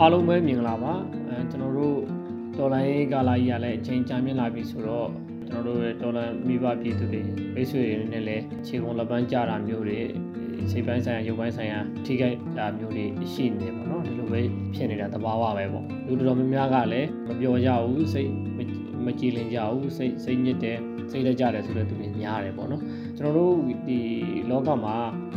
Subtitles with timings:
[0.00, 0.94] အားလုံးပဲမြင်လာပါ
[1.28, 1.98] အဲကျွန်တော်တို့
[2.56, 5.08] ဒေါ်လာရေးကာလာကြီးကလည်းအချိန်ကြာမြင့်လာပြီဆိုတော့
[5.48, 7.20] ကျွန်တော်တို့ရဲ့ဒေါ်လာမိဘပြည်သူတွေ
[7.54, 10.00] မိတ်ဆွေတွေနဲ့လည်းခြေကုံလက်ပန်းကြတာမျိုးတွေ
[10.70, 14.40] စိတ်ပိုင်းဆိုင်ရာရုပ်ပိုင်းဆိုင်ရာထိခိုက်တာမျိုးတွေရှိနေတယ်ပေါ့နော်ဒီလိုပဲ
[14.74, 18.58] ဖြစ်နေတာသဘာဝပဲပေါ့လူတော်များများကလည်းမပြောကြဘူးစိတ်မ
[19.20, 20.78] ကြည်လင်ကြဘူးစိတ်စိတ်ညစ်တယ်
[21.10, 22.82] စိတ်လက်ကြတယ်ဆိုတဲ့သူတွေများတယ်ပေါ့နော်
[23.18, 23.54] ကျွန်တော်တို့
[23.88, 24.00] ဒီ
[24.50, 24.96] လောကမှာ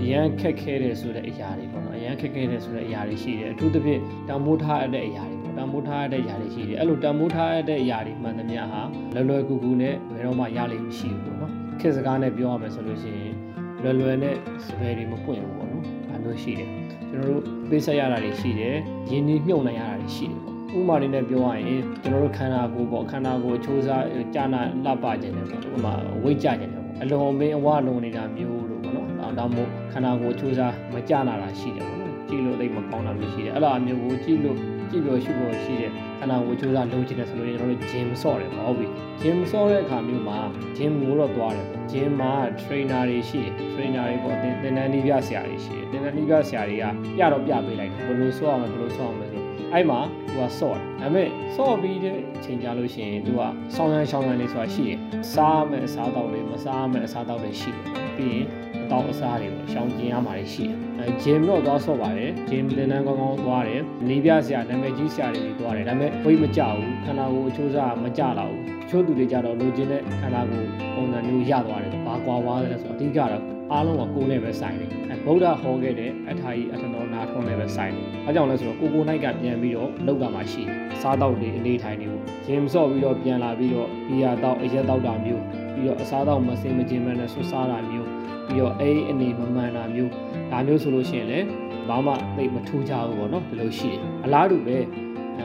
[0.00, 8.82] အရန်ခက်ခဲတယ်ဆိုတဲ့အရာတွေပေါ့နော်အရန်ခက်ခဲတယ်ဆိုတဲ့အရာတွေရှိတယ်အထူးသဖြင့်တံမိုးထားတဲ့အရာတွေပေါ့တံမိုးထားတဲ့အရာတွေရှိတယ်အဲ့လိုတံမိုးထားတဲ့အရာတွေမှန်သမျှဟာ
[9.14, 13.34] လွယ်လွယ်ကူကူနဲ့ဘယ်တော့မှရလိမ့်မရှိဘူးပေါ့နော်ခေတ်စကားနဲ့ပြောရမယ်ဆိုလို့ရှိရင်
[13.82, 16.68] လွယ်လွယ်နဲ့စပယ်တွေမပွင့်ဘူးပေါ့နော်ဒါမျိုးရှိတယ်
[17.10, 18.76] ကျွန်တော်တို့ပေးဆက်ရတာတွေရှိတယ်
[19.10, 20.40] ရင်းနှီးမြုပ်နှံရတာတွေရှိတယ်
[20.78, 34.56] ဥမာလေးနဲ့ပြောရရင်ကျွန်တော်တို့ခန္ဓာကိုယ်ပေါ့ခန္ဓာကိုယ်အချိုးစားကြာနာလှပခြင်းတယ်ပေါ့ဥမာဝိတ်ကြခြင်းတယ်ပေါ့အလုံးမင်းအဝလုံးနေတာမျိုးလို့ပေါ့နော်ဒါမှမဟုတ်ခန္ဓာကိုယ်အချိုးစားမကြနာတာရှိတယ်ပေါ့နော်ကြည့်လို့သိမကောင်းတာမျိုးရှိတယ်အဲ့လိုအမျိုးကိုကြည့်လို့
[34.90, 38.86] ကြည့်လို့ရှုလို့ရှိတဲ့ခန္ဓာကိုယ်အချိုးစားလုံးချင်တယ်ဆိုလို့ကျွန်တော်တို့ gym ဆော့တယ်ပေါ့ဟုတ်ပြီ
[39.22, 40.38] gym ဆော့တဲ့အခါမျိုးမှာ
[40.76, 46.84] gym ကိုတော့သွားတယ်ပေါ့ gym မှာ trainer တွေရှိတယ် trainer တွေပေါ့သင်တန်းနီးပြဆရာတွေရှိတယ်သင်တန်းနီးပြဆရာတွေက
[47.16, 49.39] ပြတော့ပြပေးလိုက်တယ်ဘယ်လိုဆော့အောင်ဘယ်လိုဆော့အောင်လဲဆို
[49.72, 53.40] အဲ့မှာသူကဆော့တယ်ဒါပေမဲ့ဆော့ပြီးတဲ့အချိန်ကြာလို့ရှိရင်သူက
[53.74, 54.98] ဆောင်းရမ်းရှောင်းရမ်းလေးဆိုတာရှိတယ်
[55.32, 57.84] စားမယ်အစားတောက်လေးမစားမယ်အစားတောက်လေးရှိတယ်
[58.16, 85.42] ပြီးရင်အ တောက်အစားတွေပေါ့ရှောင်းကျင်ရမှာရှိတယ်အဲဂျင်တော့သွားဆော့ပါတယ်ဂျင်တင်တန်းကောင်းကောင်းသွားတယ်နေပြဆရာနာမည်ကြီးဆရာတွေသွားတယ်ဒါပေမဲ့ဝိတ်မကြဘူးခန္ဓာကိုယ်အချိုးစားမကြတော့ဘူးချို့သူတွေကြတော့လိုချင်တဲ့ခန္ဓာကိုယ်ပုံစံမျိုးရသွားတယ်ဘာကွာသွားတယ်ဆိုတော့အဓိကတော့အားလုံးကကိုယ်နဲ့ပဲဆိုင်တယ်အဲဗုဒ္ဓဟောခဲ့တဲ့အထာကြီးအထနောနာထွန်းနဲ့ပဲဆိုင်တယ်အဲကြောင့်လဲဆိုတော့ကိုကိုနိုင်ကပြန်ပြီးတော့လောက်ကမှရှိတယ်စားတော့တွေအနေထိုင်နေဖို့ဂျင်ဆော့ပြီးတော့ပြန်လာပြီးတော့ဘီယာတော့အရက်တော့တာမျိုး
[85.82, 88.08] ပြီးတော့အစားတော့မစင်မကျင်မနဲ့ဆွစားတာမျိုး
[88.48, 90.12] ပြီးတော့အဲ့ဒီအနေမမှန်တာမျိုး
[90.50, 91.46] ဒါမျိုးဆိုလို့ရှိရင်လည်း
[91.88, 94.78] ဘာမှသိမထူးကြဘူးပေါ့နော်ဒီလိုရှိတယ်အလားတူပဲ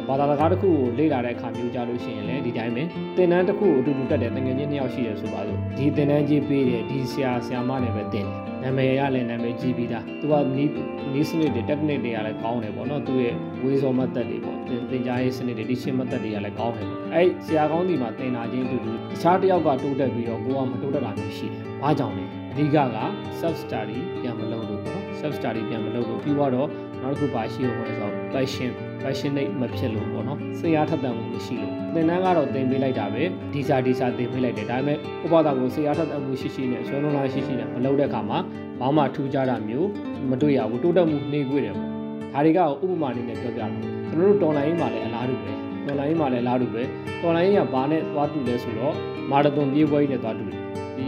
[0.08, 2.84] ဘာသာစကားတစ်ခုကိုလေ့လာတဲ့အခါမျိုးကြလို့ရှိရင်လည်းဒီတိုင်းပဲ
[3.16, 10.72] သင်တန်းတစ်ခုကိုအတူတူတက်တယ်တငယ်ချင်းနှစ်ယောက်ရှိတယ်ဆိုပါစို့ဒီသင်တန်းကြီးပေးတယ်ဒီဆရာဆရာမနဲ့ပဲသင်တယ် နာမည်ရလည်းနာမည်ကြီးပြီးသားသူကနီး
[11.14, 14.58] နီးစနစ်တွေ technique တွေကလည်းကောင်းတယ်ပေါ့နော်သူရဲ့ဝေးစောမတ်သက်တွေပေါ့
[14.92, 22.98] သင်ကြားရေးစနစ်တွေ teaching method တွေကလည်းကောင်းတယ်ပေါ့အဲ့ဆရာကောင်းဒီမှာသင်တာချင်းအတူတူတခြားတစ်ယောက်ကတိုးတက်ပြီးတော့ကိုကမတိုးတက်တာမျိုးရှိတယ်ဘာကြောင့်လဲအဓိကက
[23.40, 26.68] self study ပြန်မလုပ်လို့ပေါ့နော် self study ပြန်မလုပ်လို့ပြီးတော့
[27.06, 28.72] နောက်တစ်ခုပါရှိလို့ဆိုတော့ passion
[29.04, 33.24] passionate မဖြစ်လို့ပေါ့နော်စိတ်အားထက်သန်မှုမရှိလို့သင်တန်းကတော့သင်ပေးလိုက်တာပဲ
[33.54, 38.40] ဒီစာဒီစာသင်ပေးလိုက်တယ်ဒါပေမဲ့ဥပဒါကိုစိတ်အားထက်သန်မှုရှိရှိနဲ့ဆွဲလုံးလားရှိရှိနဲ့မလုပ်တဲ့အခါမှာ
[38.80, 39.90] ဘာမှထူးခြားတာမျိုး
[40.30, 45.52] မတွေ့ရဘူးတိုးတက်မှုနှေးကွေးတယ်ပေါ့ဒါတွေကဥပမာအနေနဲ့ပြောပြတာကျွန်တော်တို့တော်လိုင်းမှာလည်းအလားတူပဲ
[45.86, 46.84] တော်လိုင်းမှာလည်းအလားတူပဲ
[47.22, 48.94] တော်လိုင်းကဘာနဲ့သွားတူလဲဆိုတော့
[49.32, 50.62] မာရသွန်ပြေးပွဲကြီးနဲ့သွားတူတယ်
[50.98, 51.08] ဒီ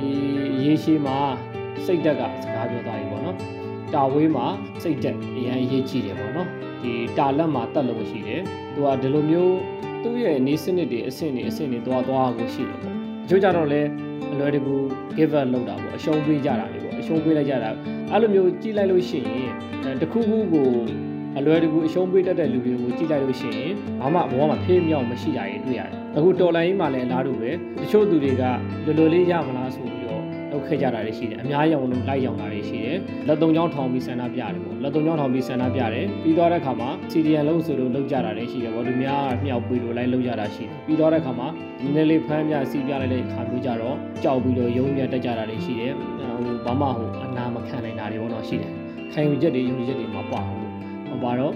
[0.66, 1.18] ရေရှည်မှာ
[1.86, 3.57] စိတ်တက်ကစကားပြောသွားပြီပေါ့နော်
[3.94, 4.46] တာဝေးမှာ
[4.84, 6.48] စိတ်တက်အရင်ရေးကြည့်တယ်ပေါ့နော်
[6.82, 8.42] ဒီတာလက်မှာတက်လို့ရှိတယ်
[8.74, 9.58] သူကဒီလိုမျိုး
[10.04, 13.82] သူ့ရဲ့နေစနစ်တွေအဆင့်တွေအဆင့်တွေသွားသွားကိုရှိတယ်ပေါ့တချို့ကြတော့လဲ
[14.32, 14.76] အလွယ်တကူ
[15.18, 17.70] give up လုပ်တာပေါ့အရှုံးပေးကြတာလေပေါ့အရှုံးပေးလိုက်ကြတာ
[18.12, 20.70] အဲ့လိုမျိုးကြည့်လိုက်လို့ရှိရင်တခုခုကို
[21.38, 28.44] အလွယ်တကူအရှုံးပေးတတ်တဲ့လူတွေကိုကြည့်လိုက်လို့ရှိရင်ဘာမှဘောမှာဖေးမြောက်မရှိတာတွေတွေ့ရတယ်အခုတော်လိုင်းကြီးမှာလည်းအလားတူပဲတချို့သူတွေက
[28.86, 29.97] လွယ်လွယ်လေးရမလားဆိုပြီးတော့
[30.52, 32.98] လုပ်ခဲ့ကြတာတွေရှိတယ်အများရောင်လို့လိုက်ရောင်တာတွေရှိတယ်
[33.28, 41.48] လက်သုံးချောင်းထောင်ပြီးဆန္ဒပြတယ်ပေါ့လက်သုံးချောင်းထောင်ပြီးဆန္ဒပြတယ်ပြီးတော့တဲ့အခါမှာ CDN လုံးဆိုလို့လုပ်ကြတာတွေရှိတယ်ပေါ့လူများမြောက်ပြီးလို့လိုက်လုပ်ကြတာရှိတယ်ပြီးတော့တဲ့အခါမှာ
[41.82, 48.72] နည်းနည်းလေးဖမ်းပြစီပြလိုက်တဲ့အခါမျိုးကြတော့ကြောက်ပြီးတော့ရုံးမြတက်ကြတာတွေရှိတယ်ဟိုဘာမှဟိုအနာမခံနိုင်တာတွေပေါ့နော်ရှိတယ်
[49.14, 50.70] ခံယူချက်တွေယုံကြည်ချက်တွေမပါဘူး
[51.12, 51.54] မပါတော့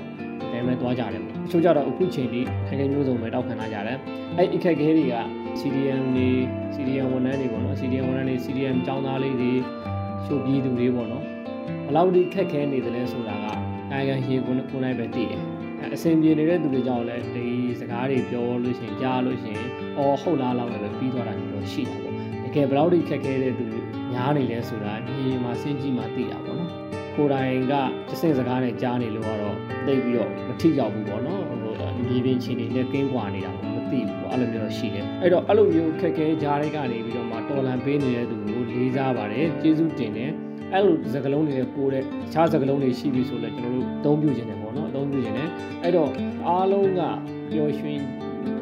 [0.51, 3.97] ဒါမဲ့သွားကြတယ်ပေါ့တချို့ကြတော့အခုချိန်ထိခိုင်ခိုင်မျိုးစုံပဲတောက်ခံလာကြတယ်
[4.37, 5.15] အဲ့အခက်အခဲတွေက
[5.59, 6.29] CDM တွေ
[6.75, 9.51] CDM ဝန်ထမ်းတွေပေါ့နော် CDM ဝန်ထမ်းတွေ CDM ចောင်းသားလေးတွေ
[10.25, 11.25] ရှို့ပြီးသူတွေပေါ့နော်
[11.87, 13.45] ဘလောက်ဒီခက်ခဲနေတယ်လဲဆိုတာက
[13.91, 15.41] နိုင်ငံရေကိုကိုနိုင်ပဲသိတယ်
[15.95, 17.45] အဆင်ပြေနေတဲ့သူတွေကြောင့်လည်းဒီ
[17.79, 23.81] စကားတွေပြောလို့ရှိရင်ကြားလို့ရှိရင်အော်ဟုတ်လားလောက်လည်းပဲပြီးသွားတာမျိုးတော့ရှိတာပေါ့တကယ်ဘလောက်ဒီခက်ခဲတဲ့သူတွေ
[24.11, 26.71] များနေလဲဆိုတာဒီမှာစဉ်းကြည့်မှသိတာပေါ့နော်
[27.15, 27.73] ကိုယ်တိုင်က
[28.09, 29.57] တဆင့်စကားနဲ့ကြားနေလို့ကတော့
[29.87, 31.57] သိပြီးတော့မထိရောက်ဘူးပေါ့နော်ဟို
[32.07, 40.31] မြေပြင်ချင်းတွေနဲ့ကင်းကွာနေတာပေါ့မ သိဘူးပေါ့အဲ့လိုမျိုးရှိတယ်အဲ့တော့အဲ့လိုမျိုးခက်ခဲကြားတွေကနေပြီးတော့မှတော်လန်ပေးနေတဲ့သူကိုလေးစားပါတယ်ကျေးဇူးတင်တယ်
[40.73, 45.49] အဲ့လိုစကလုံးတွေပိုးတဲ့တခြားစကလုံးတွေရှိပြီဆိုလဲကျွန်တော်တို့အသုံးပြုခြင်းတယ်ပေါ့နော်အသုံးပြုခြင်းတယ်
[45.83, 46.09] အဲ့တော့
[46.47, 47.01] အားလုံးက
[47.51, 47.99] ပျော်ရွှင်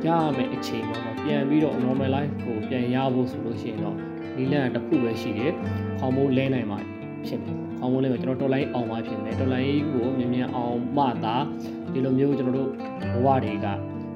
[0.08, 3.96] ရမယ်အချိန်ပေါ့နော်ပြန်ပြီးတော့ normal life ကိုပြန်ရဖို့ဆိုလို့ရှိရင်တော့
[4.36, 5.54] ဒီလန့်တစ်ခုပဲရှိတယ်
[6.00, 6.80] ခေါင်းမိုးလဲနိုင်မှာ
[7.28, 11.36] ဖြစ်မယ်ခေါင်းမိုးလဲမှာကျွန်တော်တော်လိုင်းအောင်မှဖြစ်မယ်တော်လိုင်းကိုမြင်မြန်အောင်မှသာ
[11.94, 12.70] ဒီလိုမျိုးကျွန်တော်တို့
[13.14, 13.68] ဘဝတွေက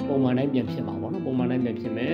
[0.07, 2.13] ပုံမှန်တိုင်းပြန်ဖြစ်မှာပေါ့နော်ပုံမှန်တိုင်းပြန်ဖြစ်မယ်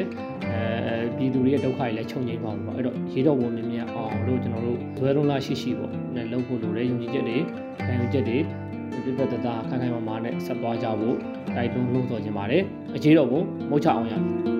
[0.51, 7.37] အဲပြည်သူတွေရဲ့ဒုက္ခတွေလည်းချုပ်ငြိမ်းပါဘူးပေါ့အဲ့တော့ရေတော့ဝင်မြင်မြန်အောင်လို့ကျွန်တော်တို့ဇွဲလုံးလားရှိရှိပေါ့နဲ့လုပ်ဖို့လိုတယ်ယုံကြည်ချက်တွေ
[7.85, 8.37] ခံယူချက်တွေ
[9.05, 11.15] ပြပြတသားခိုင်ခိုင်မာမာနဲ့ဆက်သွားကြဖို့
[11.55, 12.63] တိုက်တွန်းလို့ဆိုချင်ပါတယ်
[12.95, 14.58] အခြေတော်ကိုမုတ်ချအောင်ရ